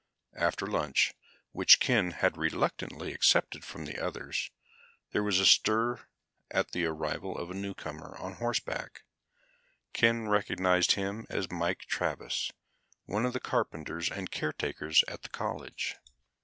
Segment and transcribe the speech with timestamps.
[0.33, 1.13] After lunch,
[1.51, 4.49] which Ken had reluctantly accepted from the others,
[5.11, 6.07] there was a stir
[6.49, 9.03] at the arrival of a newcomer on horseback.
[9.93, 12.51] Ken recognized him as Mike Travis,
[13.05, 15.97] one of the carpenters and caretakers at the college.